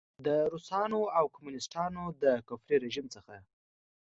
[0.25, 3.35] د روسانو او کمونیسټانو د کفري رژیم څخه.